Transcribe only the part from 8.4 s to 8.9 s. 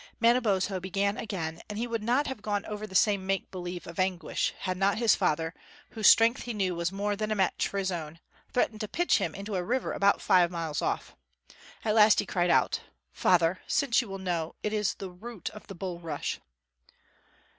threatened to